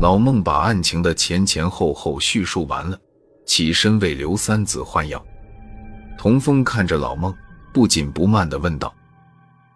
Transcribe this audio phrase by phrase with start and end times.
[0.00, 2.98] 老孟把案情的前前后后叙述完了，
[3.44, 5.22] 起身为刘三子换药。
[6.16, 7.34] 童峰看着老孟，
[7.70, 8.94] 不紧不慢地问道：“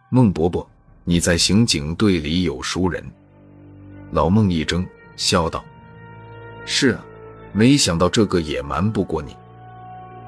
[0.09, 0.67] 孟伯伯，
[1.05, 3.05] 你在刑警队里有熟人？”
[4.13, 5.63] 老孟一怔，笑道
[6.65, 7.05] ：“是啊，
[7.53, 9.37] 没想到这个也瞒不过你。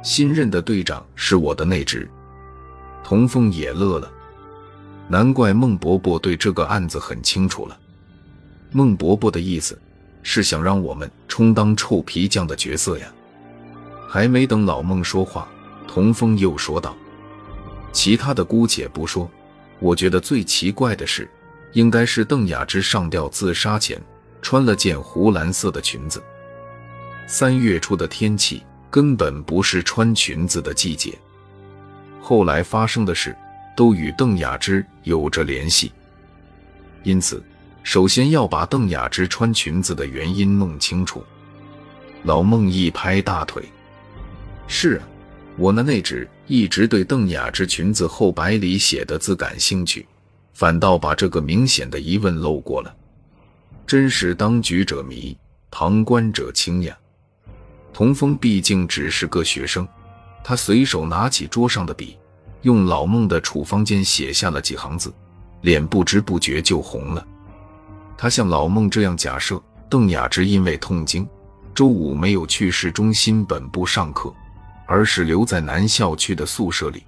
[0.03, 2.07] 新任的队长是我的内侄。”
[3.03, 4.13] 童峰也乐了，
[5.09, 7.79] 难怪孟伯伯对这个案子很清楚了。
[8.73, 9.81] 孟伯伯的意思
[10.29, 13.07] 是想让我们充当臭皮匠的角色呀。
[14.09, 15.49] 还没等老孟说话，
[15.87, 16.97] 童峰又说道
[17.93, 19.31] ：“其他的姑且不说，
[19.79, 21.31] 我觉得最奇怪的是。”
[21.73, 24.01] 应该是邓雅芝上吊自杀前
[24.41, 26.23] 穿了件湖蓝色的裙子。
[27.27, 31.13] 三月初的天气根本不是穿裙子的季节。
[32.19, 33.37] 后来发生的事
[33.77, 35.93] 都与邓雅芝有着联系，
[37.03, 37.45] 因此
[37.87, 41.25] 首先要把邓雅芝穿裙子的原因弄清楚。
[42.25, 43.63] 老孟一拍大腿
[44.67, 45.07] ：“是啊，
[45.57, 50.05] 我那内侄一直对邓雅芝裙子后白里写的字感兴趣。”
[50.53, 52.93] 反倒把这个明显的疑问漏过了，
[53.87, 55.39] 真是当局者迷，
[55.71, 56.99] 旁观者清呀。
[57.93, 59.87] 童峰毕竟只是个学生，
[60.43, 62.17] 他随手拿起桌上的笔，
[62.63, 65.15] 用老孟的处方笺写下了几行字，
[65.61, 67.25] 脸不知不觉就红了。
[68.19, 71.29] 他像老孟这样假设，邓雅芝因为痛经，
[71.75, 74.33] 周五没有去市中心本部上课，
[74.87, 77.05] 而是留在南校区的宿舍里。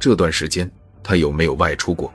[0.00, 0.70] 这段时间，
[1.02, 2.12] 他有没有外出过？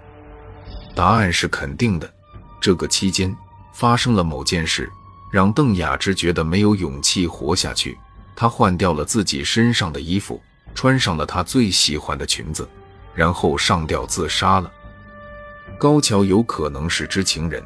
[0.95, 2.13] 答案是肯定的。
[2.61, 3.35] 这个期间
[3.73, 4.89] 发生了某件事，
[5.31, 7.97] 让邓雅芝觉得没有勇气活下去。
[8.35, 10.41] 她换掉了自己身上的衣服，
[10.73, 12.67] 穿上了她最喜欢的裙子，
[13.13, 14.71] 然后上吊自杀了。
[15.77, 17.61] 高桥有可能是知情人，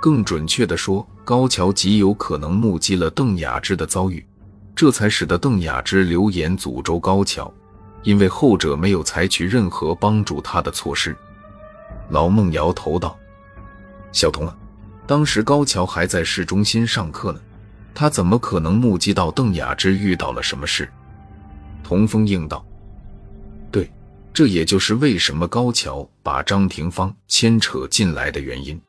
[0.00, 4.24] 更准确的说，高桥极有可能目击了邓雅芝的遭遇，
[4.74, 7.52] 这才使得邓雅芝留言诅咒高桥，
[8.02, 11.16] 因为后者没有采取任何帮助他的措施。
[12.10, 13.18] 老孟摇头道
[14.12, 14.56] ：“小童啊，
[15.06, 17.40] 当时高桥还在市中心上课呢，
[17.94, 20.88] 他怎么可能目击到邓雅芝遇到了什么事？”
[21.82, 22.64] 童风应道
[23.72, 23.90] ：“对，
[24.32, 28.80] 这也就是为什么高桥把张廷芳牵扯进来的原因。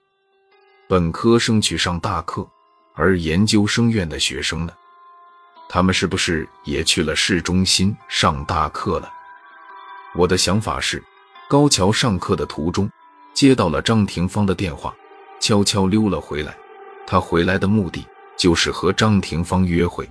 [0.90, 2.48] 本科生去上大课，
[2.94, 4.72] 而研究生院的学生呢？
[5.68, 9.12] 他们是不是也去了市中心上大课了？
[10.16, 11.04] 我的想法是，
[11.50, 12.90] 高桥上课的途中。”
[13.36, 14.96] 接到了张廷芳的电话，
[15.42, 16.58] 悄悄溜了回来。
[17.06, 18.04] 他回来的目的
[18.38, 20.10] 就是和张廷芳约会。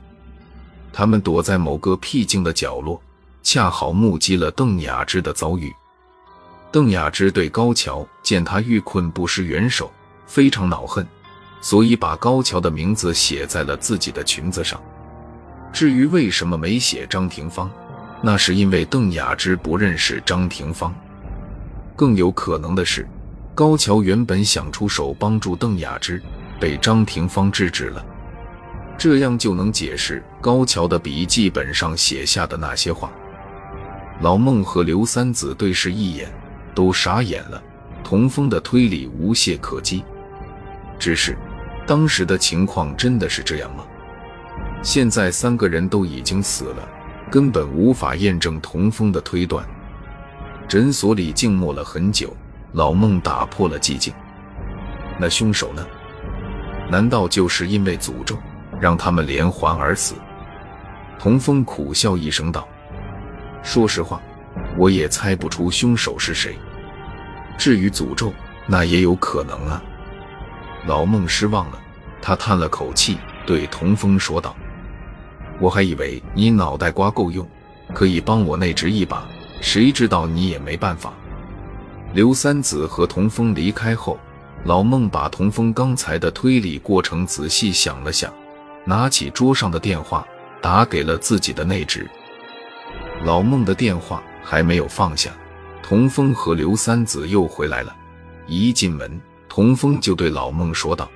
[0.93, 3.03] 他们躲在某个僻静的角落，
[3.43, 5.75] 恰好目击了邓雅芝的遭遇。
[6.71, 9.91] 邓雅芝对高桥见他遇困不施援手，
[10.27, 11.07] 非常恼恨，
[11.61, 14.81] 所以把高桥的名字写在了自己的裙子上。
[15.73, 17.71] 至于为什么没写张廷芳，
[18.23, 20.95] 那是因为邓雅芝不认识张廷芳。
[21.95, 23.07] 更有可能的是。
[23.55, 26.23] 高桥原本想出手帮助邓雅芝，
[26.61, 28.05] 被张廷芳制止了，
[28.99, 33.11] 这样就能解释高桥的笔记本上写下的那些话。
[34.21, 36.31] 老孟和刘三子对视一眼，
[36.75, 37.63] 都傻眼了。
[38.05, 40.05] 童风的推理无懈可击，
[40.99, 41.37] 只是
[41.87, 43.85] 当时的情况真的是这样吗？
[44.83, 46.89] 现在三个人都已经死了，
[47.31, 49.65] 根本无法验证童风的推断。
[50.69, 52.35] 诊所里静默了很久。
[52.73, 54.13] 老孟打破了寂静。
[55.19, 55.87] 那凶手呢？
[56.91, 58.37] 难道就是因为诅咒，
[58.79, 60.15] 让他们连环而死？
[61.19, 62.69] 童风苦笑一声道
[63.65, 64.21] ：“说实话，
[64.77, 66.59] 我也猜不出凶手是谁。
[67.57, 68.31] 至于诅咒，
[68.67, 69.83] 那也有可能啊。”
[70.87, 71.81] 老孟失望了，
[72.23, 74.57] 他叹了口气，对童风说道
[75.61, 77.47] ：“我还以为你脑袋瓜够用，
[77.93, 79.27] 可以帮我内职一把，
[79.61, 81.13] 谁知道你也没办法。”
[82.15, 84.17] 刘三子和童风离开后，
[84.65, 88.33] 老孟把童风刚才的推理过程仔细想了想，
[88.85, 90.25] 拿起桌上的电话
[90.63, 92.09] 打给了自己的内侄。
[93.25, 95.31] 老孟的电话还没有放下，
[95.83, 97.95] 童风和刘三子又回来了。
[98.47, 99.21] 一进门，
[99.57, 101.11] 童峰就对老孟说道：“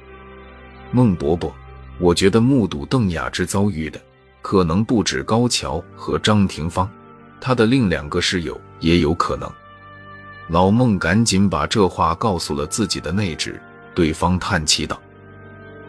[0.92, 1.54] 孟伯伯，
[1.98, 4.00] 我觉得目睹邓雅芝遭遇的
[4.40, 6.90] 可能不止高桥和张廷芳，
[7.38, 9.46] 他的另两个室友也有可能。”
[10.48, 13.60] 老孟赶紧把这话告诉了自己的内侄，
[13.94, 14.98] 对方叹气道：“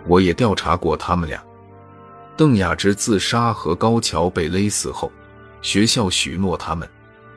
[0.06, 1.42] 我也调查过他们俩。
[2.36, 5.09] 邓雅芝自杀和高桥被勒死后，
[5.62, 6.86] 学校许诺他们，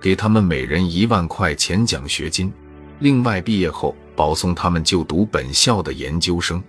[0.00, 2.52] 给他们每人一万块钱奖学金，
[2.98, 6.62] 另外毕业后保送他们就读本校的研究生。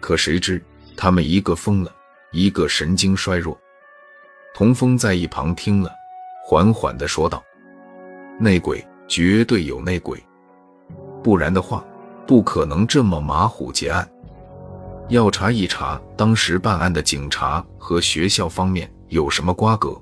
[0.00, 0.62] 可谁知
[0.96, 1.94] 他们一个疯了，
[2.32, 3.58] 一个神经衰弱。
[4.54, 5.90] 童风在一旁听了，
[6.44, 7.42] 缓缓地说道
[8.40, 10.22] ：“内鬼，绝对有内鬼，
[11.22, 11.84] 不然的话，
[12.26, 14.08] 不可能这么马虎结案。
[15.08, 20.00] 要查一查当时办案的警察和学校方面有什么瓜葛。”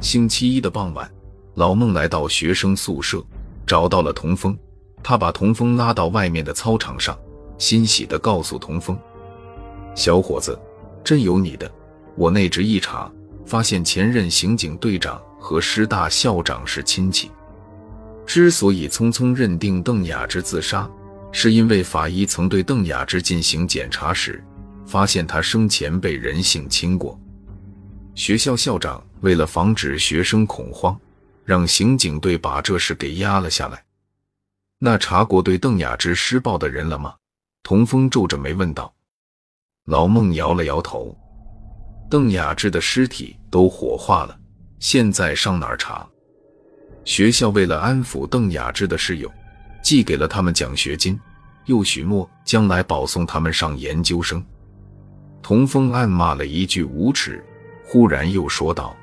[0.00, 1.10] 星期一的傍晚，
[1.54, 3.24] 老孟来到学生宿舍，
[3.66, 4.58] 找到了童风。
[5.04, 7.16] 他把童风拉到外面的操场上，
[7.58, 8.98] 欣喜地告诉童风
[9.94, 10.58] ：“小伙子，
[11.04, 11.70] 真有你的！
[12.16, 13.08] 我内职一查。”
[13.46, 17.30] 发现前任刑警队长和师大校长是亲戚。
[18.24, 20.90] 之所以匆匆认定邓雅芝自杀，
[21.30, 24.42] 是因为法医曾对邓雅芝进行检查时，
[24.86, 27.20] 发现她生前被人性侵过。
[28.14, 30.98] 学校校长为了防止学生恐慌，
[31.44, 33.84] 让刑警队把这事给压了下来。
[34.86, 37.14] 那查过对邓雅芝施暴的人了吗？
[37.62, 38.94] 童风皱着眉问道。
[39.86, 41.16] 老孟摇了摇头。
[42.10, 44.38] 邓雅芝的尸体都火化了，
[44.80, 46.06] 现在上哪儿查？
[47.02, 49.32] 学校为了安抚邓雅芝的室友，
[49.82, 51.18] 寄给了他们奖学金，
[51.64, 54.44] 又许诺将来保送他们上研究生。
[55.40, 57.42] 童风暗骂了一句无耻，
[57.86, 58.94] 忽然又说道：“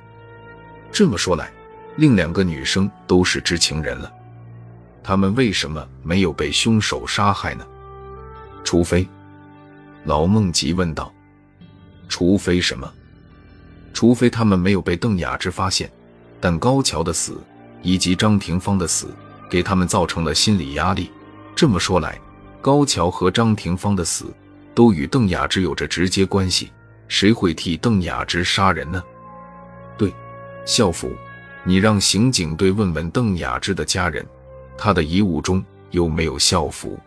[0.94, 1.52] 这么说来，
[1.96, 4.14] 另两个女生都是知情人了，
[5.04, 7.66] 他们为什么没有被凶手杀害呢？
[8.64, 9.08] 除非……”
[10.06, 11.14] 老孟急问道。
[12.10, 12.92] 除非什么？
[13.94, 15.90] 除非他们没有被邓雅芝发现，
[16.40, 17.42] 但高桥的死
[17.82, 19.08] 以及张廷芳的死
[19.50, 21.10] 给他们造成了心理压力。
[21.56, 22.20] 这么说来，
[22.62, 24.26] 高桥和张廷芳的死
[24.76, 26.72] 都与邓雅芝有着直接关系。
[27.08, 29.02] 谁会替邓雅芝杀人呢？
[29.98, 30.14] 对，
[30.66, 31.12] 校服，
[31.64, 34.26] 你让刑警队问问邓雅芝的家人，
[34.84, 37.00] 他的遗物中有没有校服？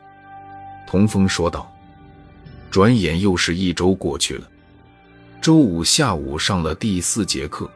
[0.87, 1.69] 童风说道。
[2.71, 4.49] 转眼又是一周过去了。
[5.41, 7.69] 周五下午上了第四节课，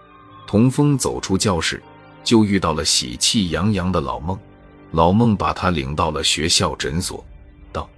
[0.47, 1.83] 童风走出教室，
[2.23, 4.39] 就遇到了喜气洋洋的老孟。
[4.93, 7.25] 老孟把他领到了学校诊所，
[7.73, 7.91] 道：“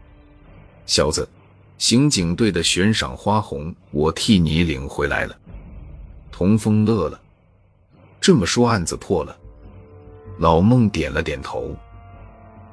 [0.86, 1.28] 小子，
[1.76, 5.36] 刑警队的悬赏花红我替你领回来了。”
[6.32, 7.20] 童风乐了，
[8.22, 9.36] 这么说案子破了？
[10.38, 11.76] 老孟点了点头。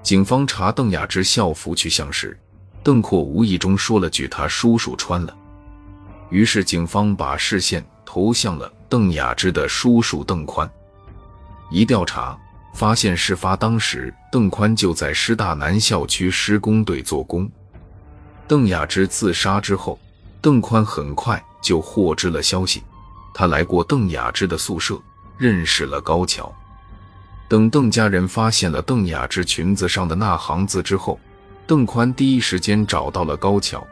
[0.01, 2.39] 警方查邓雅芝校服去向时，
[2.81, 5.35] 邓阔无意中说了句：“他叔叔穿了。”
[6.29, 10.69] 于是，警方把视线投向了邓雅芝的叔叔邓宽。
[11.69, 12.37] 一调查，
[12.73, 17.49] 发现事发当时，邓宽就在师大南校区施工队做工。
[18.47, 19.99] 邓雅芝自杀之后，
[20.41, 22.81] 邓宽很快就获知了消息。
[23.33, 24.97] 他来过邓雅芝的宿舍，
[25.37, 26.53] 认识了高桥。
[27.47, 31.19] 等邓家人发现了邓雅芝裙子上的那行字之后，
[31.65, 33.85] 邓宽第一时间找到了高桥。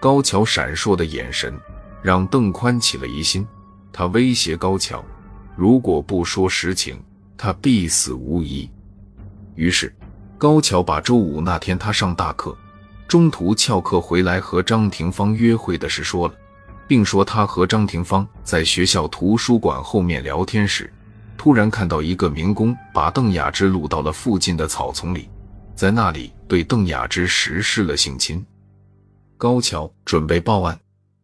[0.00, 1.58] 高桥闪烁的眼神。
[2.00, 3.44] 让邓宽起了疑心，
[3.92, 5.04] 他威胁高桥，
[5.56, 7.02] 如果不说实情，
[7.36, 8.70] 他必死无疑。
[9.56, 9.92] 于是，
[10.38, 12.56] 高桥把周五那天他上大课，
[13.08, 16.34] 中途翘课回来和张廷芳约会的事说了，
[16.86, 20.90] 并说他和张廷芳在学校图书馆后面聊天时，
[21.38, 25.30] 突然看到一个民工把邓雅芝掳到了附近的草丛里，
[25.74, 28.44] 在那里对邓雅芝实施了性侵。
[29.38, 30.78] 高桥准备报案。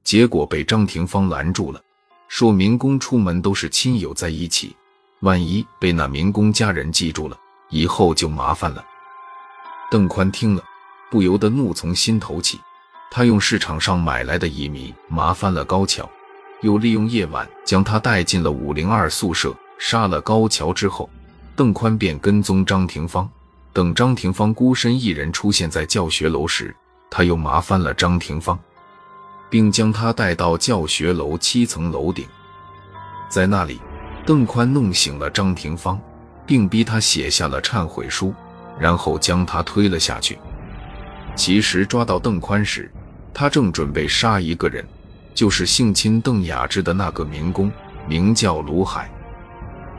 [0.04, 1.80] 结果被张廷芳拦住了，
[2.28, 4.76] 说民工出门都是亲友在一起，
[5.20, 7.34] 万一被那民工家人记住了，
[7.70, 8.84] 以后就麻烦了。
[9.90, 10.62] 邓宽听了，
[11.10, 12.60] 不由得怒从心头起。
[13.10, 16.06] 他用市场上买来的乙醚麻翻了高桥，
[16.60, 21.10] 又利用夜晚将他带进了五零二宿舍，杀了高桥之后，
[21.54, 23.28] 邓宽便跟踪张廷芳。
[23.70, 26.74] 等张廷芳孤身一人出现在教学楼时，
[27.10, 28.58] 他又麻烦了张廷芳。
[29.50, 32.26] 并将他带到教学楼七层楼顶，
[33.28, 33.78] 在那里，
[34.24, 36.00] 邓宽弄醒了张廷芳，
[36.46, 38.34] 并逼他写下了忏悔书，
[38.78, 40.38] 然后将他推了下去。
[41.36, 42.90] 其实抓到邓宽时，
[43.34, 44.82] 他正准备杀一个人，
[45.34, 47.70] 就是性侵邓雅芝的那个民工，
[48.08, 49.10] 名叫卢海。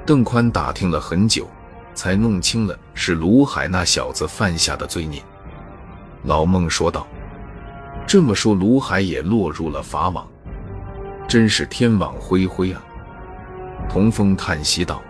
[0.06, 1.48] 邓宽打听了很久，
[1.96, 5.22] 才弄清了是卢海那小子犯下的罪孽。
[6.24, 7.08] 老孟说道。
[8.08, 10.28] 这么说，卢海也落入了法网，
[11.28, 12.80] 真是天网恢恢啊！
[13.90, 15.02] 童风叹息道。